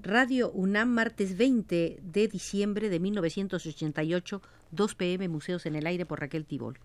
[0.00, 4.42] Radio UNAM, martes 20 de diciembre de 1988,
[4.72, 6.80] 2 pm, Museos en el Aire por Raquel Tibol.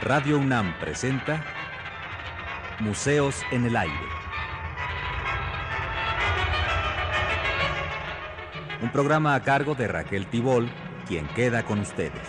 [0.00, 1.44] Radio UNAM presenta
[2.80, 4.17] Museos en el Aire.
[8.80, 10.70] Un programa a cargo de Raquel Tibol,
[11.08, 12.26] quien queda con ustedes.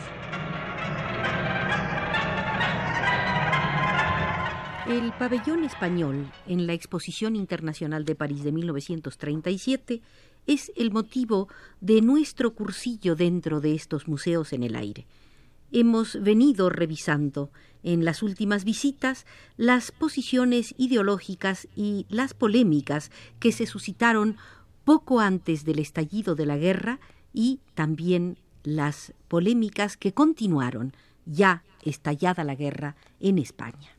[4.87, 10.01] El pabellón español en la Exposición Internacional de París de 1937
[10.47, 11.49] es el motivo
[11.81, 15.05] de nuestro cursillo dentro de estos museos en el aire
[15.71, 17.51] hemos venido revisando
[17.83, 19.25] en las últimas visitas
[19.55, 24.37] las posiciones ideológicas y las polémicas que se suscitaron
[24.89, 26.99] poco antes del estallido de la guerra
[27.31, 30.93] y también las polémicas que continuaron
[31.27, 33.98] ya estallada la guerra en España.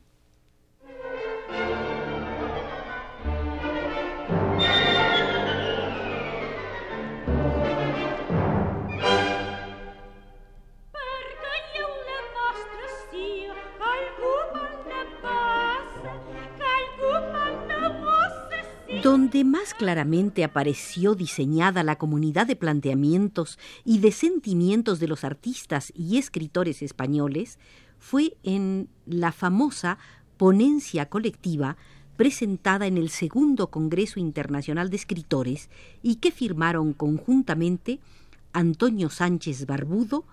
[19.03, 25.91] Donde más claramente apareció diseñada la comunidad de planteamientos y de sentimientos de los artistas
[25.95, 27.57] y escritores españoles
[27.97, 29.97] fue en la famosa
[30.37, 31.77] ponencia colectiva
[32.15, 35.71] presentada en el segundo Congreso Internacional de Escritores
[36.03, 37.99] y que firmaron conjuntamente
[38.53, 40.25] Antonio Sánchez Barbudo,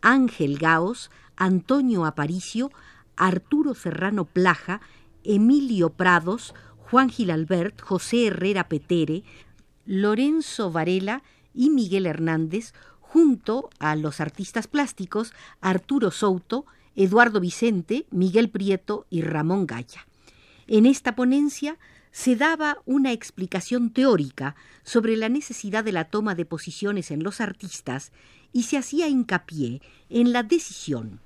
[0.00, 2.72] Ángel Gaos, Antonio Aparicio,
[3.16, 4.80] Arturo Serrano Plaja,
[5.22, 6.54] Emilio Prados,
[6.90, 9.24] Juan Gil Albert, José Herrera Petere,
[9.86, 18.50] Lorenzo Varela y Miguel Hernández, junto a los artistas plásticos Arturo Souto, Eduardo Vicente, Miguel
[18.50, 20.06] Prieto y Ramón Gaya.
[20.68, 21.76] En esta ponencia
[22.12, 27.40] se daba una explicación teórica sobre la necesidad de la toma de posiciones en los
[27.40, 28.12] artistas
[28.52, 31.20] y se hacía hincapié en la decisión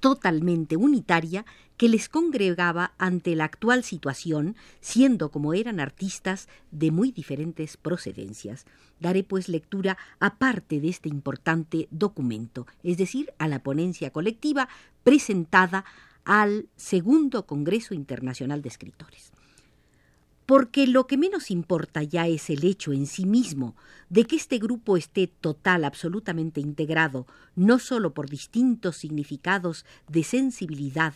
[0.00, 1.44] totalmente unitaria
[1.78, 8.66] que les congregaba ante la actual situación, siendo como eran artistas de muy diferentes procedencias.
[9.00, 14.68] Daré pues lectura aparte de este importante documento, es decir, a la ponencia colectiva
[15.04, 15.84] presentada
[16.24, 19.32] al segundo Congreso Internacional de Escritores
[20.48, 23.76] porque lo que menos importa ya es el hecho en sí mismo
[24.08, 31.12] de que este grupo esté total, absolutamente integrado, no sólo por distintos significados de sensibilidad,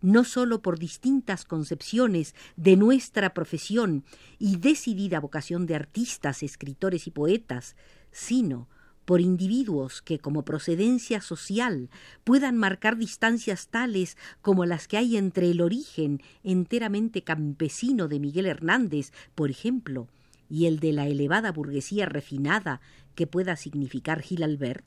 [0.00, 4.04] no sólo por distintas concepciones de nuestra profesión
[4.38, 7.76] y decidida vocación de artistas, escritores y poetas,
[8.10, 8.68] sino
[9.08, 11.88] por individuos que como procedencia social
[12.24, 18.44] puedan marcar distancias tales como las que hay entre el origen enteramente campesino de Miguel
[18.44, 20.08] Hernández, por ejemplo,
[20.50, 22.82] y el de la elevada burguesía refinada
[23.14, 24.84] que pueda significar Gil Albert,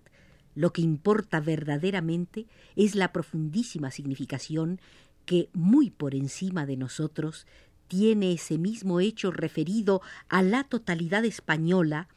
[0.55, 4.79] lo que importa verdaderamente es la profundísima significación
[5.25, 7.45] que, muy por encima de nosotros,
[7.87, 12.07] tiene ese mismo hecho referido a la totalidad española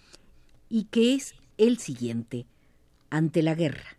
[0.69, 2.47] y que es el siguiente,
[3.11, 3.99] ante la guerra,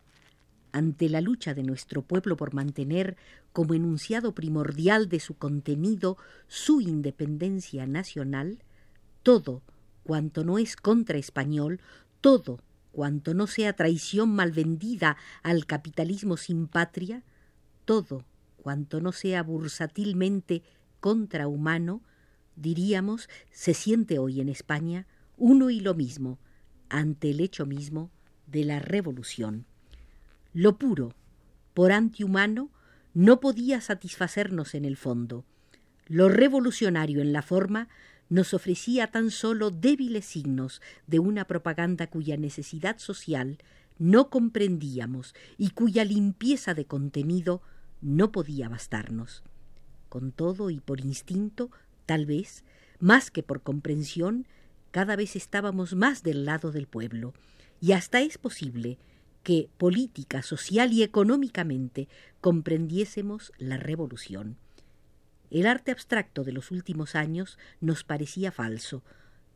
[0.72, 3.16] ante la lucha de nuestro pueblo por mantener
[3.54, 8.60] como enunciado primordial de su contenido su independencia nacional,
[9.24, 9.62] todo
[10.04, 11.80] cuanto no es contra español,
[12.20, 12.60] todo
[12.96, 17.24] cuanto no sea traición mal vendida al capitalismo sin patria,
[17.84, 18.24] todo
[18.56, 20.64] cuanto no sea bursátilmente
[21.02, 22.02] contrahumano,
[22.56, 26.40] diríamos, se siente hoy en España uno y lo mismo,
[26.88, 28.12] ante el hecho mismo
[28.48, 29.66] de la revolución.
[30.54, 31.14] Lo puro,
[31.74, 32.70] por antihumano,
[33.14, 35.44] no podía satisfacernos en el fondo.
[36.08, 37.90] Lo revolucionario en la forma
[38.30, 43.58] nos ofrecía tan solo débiles signos de una propaganda cuya necesidad social
[43.98, 47.62] no comprendíamos y cuya limpieza de contenido
[48.02, 49.44] no podía bastarnos.
[50.10, 51.72] Con todo y por instinto,
[52.06, 52.64] tal vez,
[53.00, 54.48] más que por comprensión,
[54.92, 57.34] cada vez estábamos más del lado del pueblo,
[57.82, 58.98] y hasta es posible
[59.44, 62.08] que política, social y económicamente
[62.42, 64.58] comprendiésemos la revolución.
[65.56, 69.04] El arte abstracto de los últimos años nos parecía falso,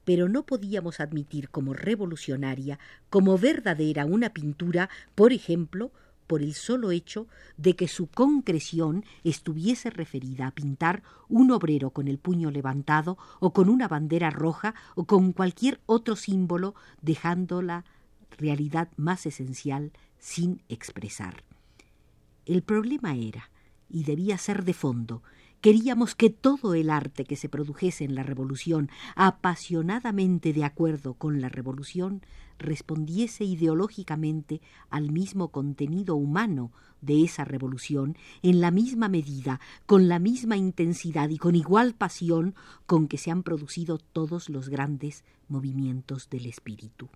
[0.05, 2.79] pero no podíamos admitir como revolucionaria,
[3.09, 5.91] como verdadera una pintura, por ejemplo,
[6.25, 12.07] por el solo hecho de que su concreción estuviese referida a pintar un obrero con
[12.07, 17.83] el puño levantado o con una bandera roja o con cualquier otro símbolo, dejando la
[18.37, 21.43] realidad más esencial sin expresar.
[22.45, 23.49] El problema era,
[23.89, 25.23] y debía ser de fondo,
[25.61, 31.41] Queríamos que todo el arte que se produjese en la revolución, apasionadamente de acuerdo con
[31.41, 32.21] la revolución,
[32.57, 36.71] respondiese ideológicamente al mismo contenido humano
[37.01, 42.55] de esa revolución, en la misma medida, con la misma intensidad y con igual pasión
[42.85, 47.09] con que se han producido todos los grandes movimientos del espíritu.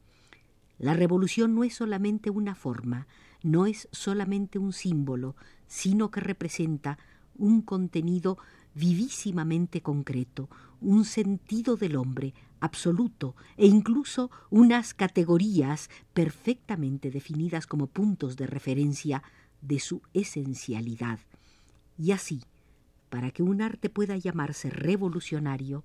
[0.79, 3.07] La revolución no es solamente una forma,
[3.41, 5.37] no es solamente un símbolo,
[5.67, 6.97] sino que representa
[7.37, 8.37] un contenido
[8.75, 10.49] vivísimamente concreto,
[10.81, 19.23] un sentido del hombre absoluto e incluso unas categorías perfectamente definidas como puntos de referencia
[19.61, 21.19] de su esencialidad.
[21.97, 22.41] Y así,
[23.09, 25.83] para que un arte pueda llamarse revolucionario,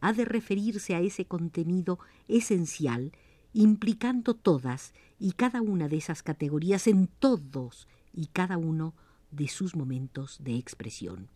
[0.00, 1.98] ha de referirse a ese contenido
[2.28, 3.12] esencial,
[3.52, 8.94] implicando todas y cada una de esas categorías en todos y cada uno
[9.32, 11.28] de sus momentos de expresión.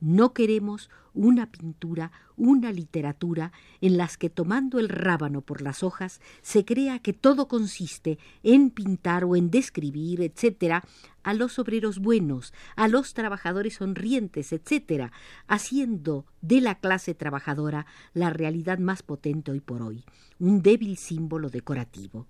[0.00, 3.50] No queremos una pintura, una literatura
[3.80, 8.70] en las que tomando el rábano por las hojas se crea que todo consiste en
[8.70, 10.84] pintar o en describir, etcétera,
[11.24, 15.10] a los obreros buenos, a los trabajadores sonrientes, etcétera,
[15.48, 20.04] haciendo de la clase trabajadora la realidad más potente hoy por hoy,
[20.38, 22.28] un débil símbolo decorativo.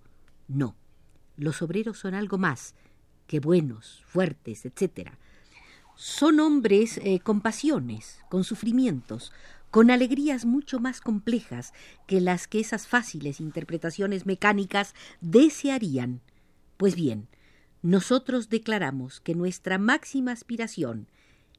[0.49, 0.75] No,
[1.37, 2.75] los obreros son algo más,
[3.28, 5.12] que buenos, fuertes, etc.
[5.94, 9.32] Son hombres eh, con pasiones, con sufrimientos,
[9.70, 11.72] con alegrías mucho más complejas
[12.08, 16.20] que las que esas fáciles interpretaciones mecánicas desearían.
[16.76, 17.28] Pues bien,
[17.82, 21.06] nosotros declaramos que nuestra máxima aspiración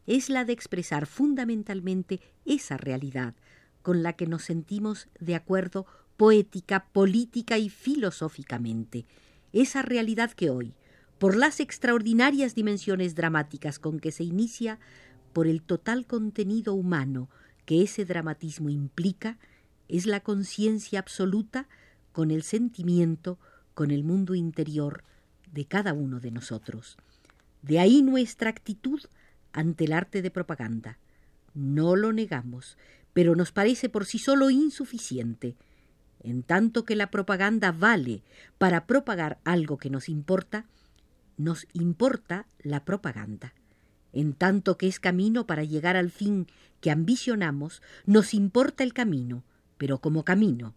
[0.08, 3.36] es la de expresar fundamentalmente esa realidad
[3.84, 5.86] con la que nos sentimos de acuerdo
[6.18, 9.06] poética, política y filosóficamente,
[9.54, 10.74] esa realidad que hoy,
[11.20, 14.80] por las extraordinarias dimensiones dramáticas con que se inicia,
[15.34, 17.30] por el total contenido humano
[17.66, 19.38] que ese dramatismo implica,
[19.90, 21.68] es la conciencia absoluta
[22.14, 23.38] con el sentimiento,
[23.74, 25.04] con el mundo interior
[25.52, 26.98] de cada uno de nosotros.
[27.62, 29.02] De ahí nuestra actitud
[29.52, 30.98] ante el arte de propaganda.
[31.54, 32.78] No lo negamos,
[33.14, 35.58] pero nos parece por sí solo insuficiente.
[36.22, 38.24] En tanto que la propaganda vale
[38.58, 40.66] para propagar algo que nos importa,
[41.40, 43.56] nos importa la propaganda.
[44.12, 46.48] En tanto que es camino para llegar al fin
[46.82, 49.44] que ambicionamos, nos importa el camino,
[49.78, 50.76] pero como camino,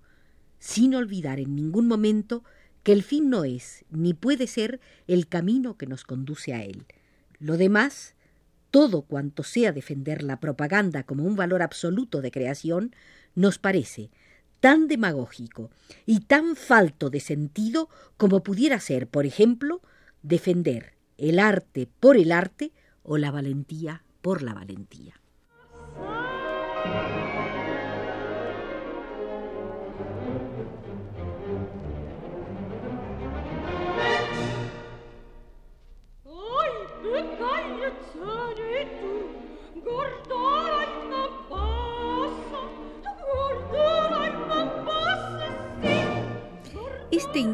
[0.61, 2.45] sin olvidar en ningún momento
[2.85, 6.87] que el fin no es ni puede ser el camino que nos conduce a él.
[7.41, 8.15] Lo demás,
[8.71, 12.95] todo cuanto sea defender la propaganda como un valor absoluto de creación,
[13.35, 14.11] nos parece
[14.61, 15.73] tan demagógico
[16.07, 19.83] y tan falto de sentido como pudiera ser, por ejemplo,
[20.23, 22.73] defender el arte por el arte
[23.03, 25.21] o la valentía por la valentía.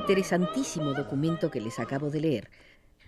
[0.09, 2.51] Interesantísimo documento que les acabo de leer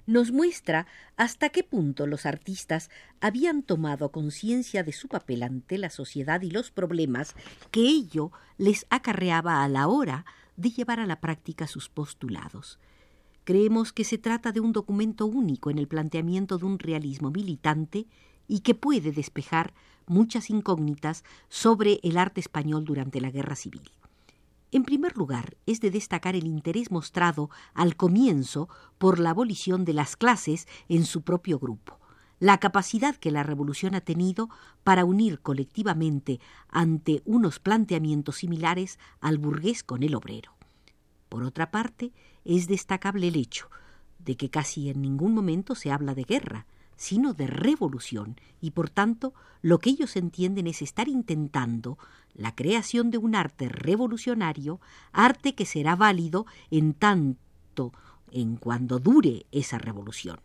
[0.05, 2.91] nos muestra hasta qué punto los artistas
[3.23, 7.37] habían tomado conciencia de su papel ante la sociedad y los problemas
[7.71, 10.27] que ello les acarreaba a la hora
[10.57, 12.79] de llevar a la práctica sus postulados.
[13.45, 18.09] Creemos que se trata de un documento único en el planteamiento de un realismo militante
[18.47, 19.73] y que puede despejar
[20.07, 23.91] muchas incógnitas sobre el arte español durante la Guerra Civil.
[24.73, 29.95] En primer lugar, es de destacar el interés mostrado al comienzo por la abolición de
[29.95, 31.99] las clases en su propio grupo,
[32.39, 34.49] la capacidad que la revolución ha tenido
[34.85, 40.53] para unir colectivamente ante unos planteamientos similares al burgués con el obrero.
[41.29, 42.13] Por otra parte,
[42.45, 43.69] es destacable el hecho
[44.19, 46.67] de que casi en ningún momento se habla de guerra,
[47.01, 51.97] sino de revolución, y por tanto lo que ellos entienden es estar intentando
[52.35, 57.95] la creación de un arte revolucionario, arte que será válido en tanto
[58.31, 60.41] en cuando dure esa revolución.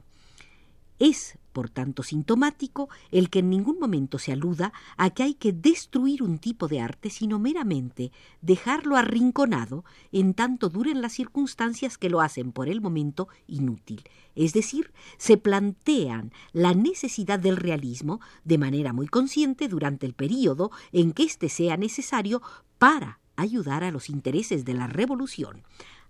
[0.99, 5.51] Es, por tanto, sintomático el que en ningún momento se aluda a que hay que
[5.51, 8.11] destruir un tipo de arte, sino meramente
[8.41, 14.03] dejarlo arrinconado en tanto duren las circunstancias que lo hacen por el momento inútil.
[14.35, 20.71] Es decir, se plantean la necesidad del realismo de manera muy consciente durante el período
[20.91, 22.41] en que éste sea necesario
[22.77, 25.63] para ayudar a los intereses de la revolución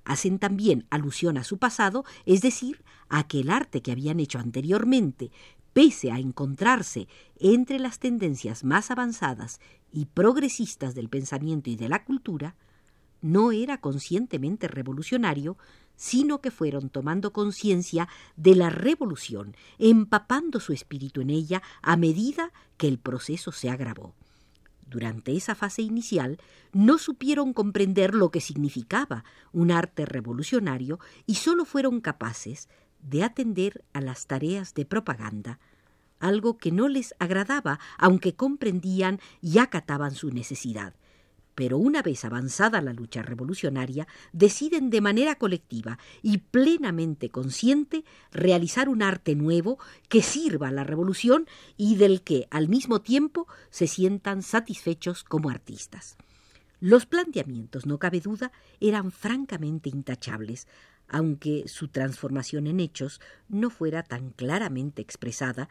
[0.05, 4.39] hacen también alusión a su pasado, es decir, a que el arte que habían hecho
[4.39, 5.31] anteriormente,
[5.73, 7.07] pese a encontrarse
[7.37, 9.59] entre las tendencias más avanzadas
[9.91, 12.55] y progresistas del pensamiento y de la cultura,
[13.21, 15.57] no era conscientemente revolucionario,
[15.95, 22.51] sino que fueron tomando conciencia de la revolución, empapando su espíritu en ella a medida
[22.77, 24.13] que el proceso se agravó
[24.85, 26.37] durante esa fase inicial,
[26.73, 32.69] no supieron comprender lo que significaba un arte revolucionario y sólo fueron capaces
[33.01, 35.59] de atender a las tareas de propaganda,
[36.19, 40.95] algo que no les agradaba, aunque comprendían y acataban su necesidad
[41.55, 48.89] pero una vez avanzada la lucha revolucionaria, deciden de manera colectiva y plenamente consciente realizar
[48.89, 51.47] un arte nuevo que sirva a la revolución
[51.77, 56.17] y del que al mismo tiempo se sientan satisfechos como artistas.
[56.81, 60.67] Los planteamientos, no cabe duda, eran francamente intachables,
[61.07, 65.69] aunque su transformación en hechos no fuera tan claramente expresada,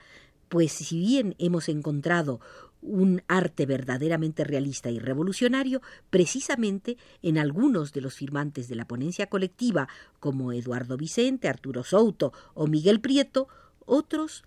[0.48, 2.40] pues si bien hemos encontrado
[2.84, 9.26] un arte verdaderamente realista y revolucionario, precisamente en algunos de los firmantes de la ponencia
[9.26, 9.88] colectiva,
[10.20, 13.48] como Eduardo Vicente, Arturo Souto o Miguel Prieto,
[13.86, 14.44] otros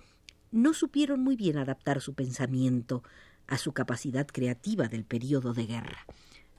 [0.51, 3.03] no supieron muy bien adaptar su pensamiento
[3.47, 6.05] a su capacidad creativa del período de guerra.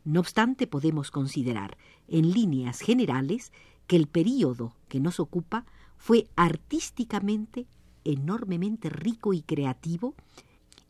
[0.05, 1.77] No obstante, podemos considerar,
[2.09, 3.53] en líneas generales,
[3.87, 5.65] que el período que nos ocupa
[5.97, 7.67] fue artísticamente
[8.05, 10.15] enormemente rico y creativo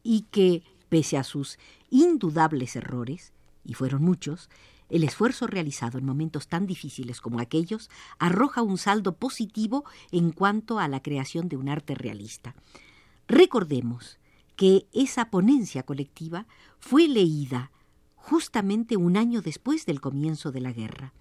[0.02, 1.58] y que Pese a sus
[1.90, 3.32] indudables errores,
[3.64, 4.48] y fueron muchos,
[4.88, 10.78] el esfuerzo realizado en momentos tan difíciles como aquellos arroja un saldo positivo en cuanto
[10.78, 12.54] a la creación de un arte realista.
[13.26, 14.18] Recordemos
[14.56, 16.46] que esa ponencia colectiva
[16.80, 17.70] fue leída
[18.16, 21.12] justamente un año después del comienzo de la guerra.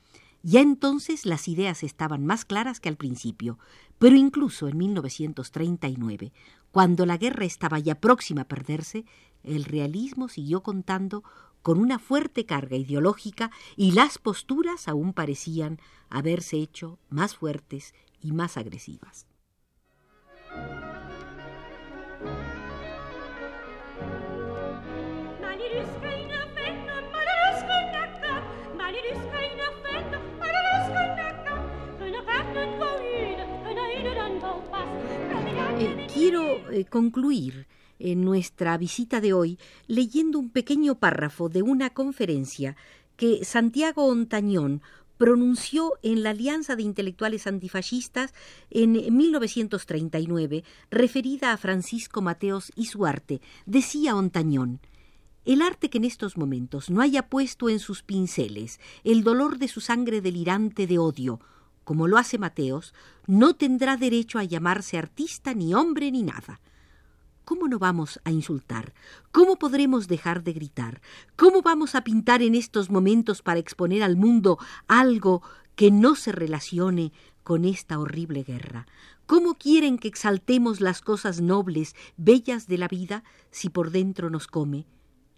[0.44, 3.58] Ya entonces las ideas estaban más claras que al principio,
[4.00, 6.32] pero incluso en 1939,
[6.72, 9.06] cuando la guerra estaba ya próxima a perderse,
[9.44, 11.24] el realismo siguió contando
[11.62, 15.80] con una fuerte carga ideológica y las posturas aún parecían
[16.10, 19.28] haberse hecho más fuertes y más agresivas.
[35.80, 37.68] Eh, quiero eh, concluir
[38.00, 42.76] en nuestra visita de hoy leyendo un pequeño párrafo de una conferencia
[43.16, 44.82] que Santiago Ontañón
[45.18, 48.34] pronunció en la Alianza de Intelectuales Antifascistas
[48.72, 53.40] en 1939, referida a Francisco Mateos y su arte.
[53.68, 54.80] Decía Ontañón,
[55.46, 59.68] el arte que en estos momentos no haya puesto en sus pinceles el dolor de
[59.68, 61.40] su sangre delirante de odio,
[61.88, 62.94] como lo hace Mateos,
[63.28, 66.60] no tendrá derecho a llamarse artista ni hombre ni nada.
[67.46, 68.94] ¿Cómo no vamos a insultar?
[69.32, 71.00] ¿Cómo podremos dejar de gritar?
[71.38, 75.42] ¿Cómo vamos a pintar en estos momentos para exponer al mundo algo
[75.78, 78.86] que no se relacione con esta horrible guerra?
[79.26, 84.48] ¿Cómo quieren que exaltemos las cosas nobles, bellas de la vida, si por dentro nos
[84.48, 84.86] come?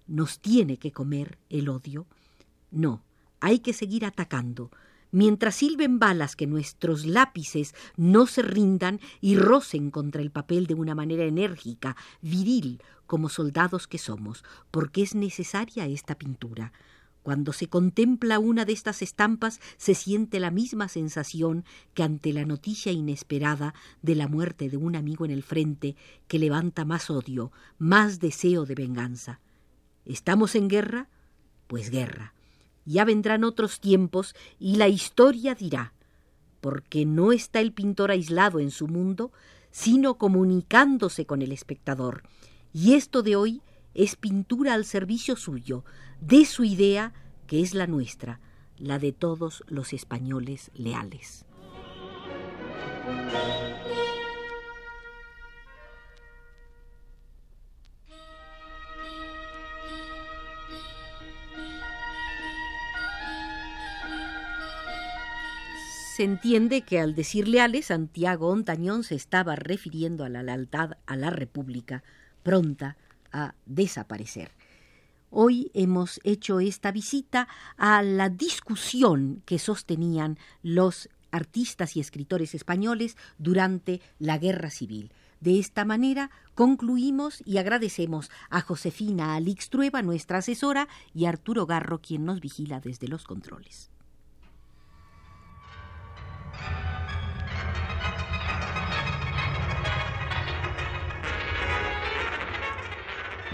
[0.08, 2.08] ¿Nos tiene que comer el odio?
[2.72, 3.03] No,
[3.39, 4.72] hay que seguir atacando,
[5.12, 10.75] mientras silben balas que nuestros lápices no se rindan y rocen contra el papel de
[10.75, 16.74] una manera enérgica, viril, como soldados que somos, porque es necesaria esta pintura.
[17.24, 22.46] Cuando se contempla una de estas estampas se siente la misma sensación que ante la
[22.46, 25.96] noticia inesperada de la muerte de un amigo en el frente
[26.28, 29.42] que levanta más odio, más deseo de venganza.
[30.06, 31.10] ¿Estamos en guerra?
[31.68, 32.34] Pues guerra
[32.89, 35.93] ya vendrán otros tiempos y la historia dirá,
[36.60, 39.31] porque no está el pintor aislado en su mundo,
[39.69, 42.24] sino comunicándose con el espectador.
[42.74, 43.62] Y esto de hoy
[43.93, 45.86] es pintura al servicio suyo,
[46.19, 47.13] de su idea,
[47.46, 48.39] que es la nuestra,
[48.77, 51.46] la de todos los españoles leales.
[66.20, 71.16] Se entiende que al decir leales, Santiago Ontañón se estaba refiriendo a la lealtad a
[71.16, 72.04] la República,
[72.44, 72.98] pronta
[73.32, 74.52] a desaparecer.
[75.30, 77.48] Hoy hemos hecho esta visita
[77.78, 85.14] a la discusión que sostenían los artistas y escritores españoles durante la Guerra Civil.
[85.40, 91.66] De esta manera concluimos y agradecemos a Josefina Alix Trueba, nuestra asesora, y a Arturo
[91.66, 93.90] Garro, quien nos vigila desde los controles.